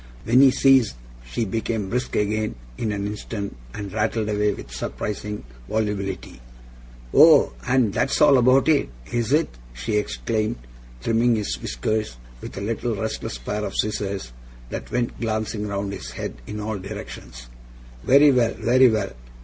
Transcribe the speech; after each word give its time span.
When 0.23 0.41
he 0.41 0.49
ceased 0.49 0.95
she 1.27 1.45
became 1.45 1.91
brisk 1.91 2.15
again 2.15 2.55
in 2.75 2.91
an 2.91 3.05
instant, 3.05 3.55
and 3.71 3.93
rattled 3.93 4.29
away 4.29 4.51
with 4.51 4.71
surprising 4.71 5.43
volubility. 5.69 6.41
'Oh! 7.13 7.53
And 7.67 7.93
that's 7.93 8.19
all 8.19 8.39
about 8.39 8.67
it, 8.67 8.89
is 9.13 9.31
it?' 9.31 9.59
she 9.73 9.97
exclaimed, 9.97 10.55
trimming 11.03 11.35
his 11.35 11.53
whiskers 11.61 12.17
with 12.41 12.57
a 12.57 12.61
little 12.61 12.95
restless 12.95 13.37
pair 13.37 13.63
of 13.63 13.75
scissors, 13.75 14.33
that 14.71 14.89
went 14.91 15.21
glancing 15.21 15.67
round 15.67 15.93
his 15.93 16.09
head 16.09 16.33
in 16.47 16.59
all 16.59 16.79
directions. 16.79 17.45
'Very 18.03 18.31
well: 18.31 18.55
very 18.57 18.89
well! 18.89 19.13